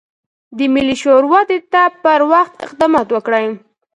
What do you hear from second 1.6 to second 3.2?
ته پر وخت اقدامات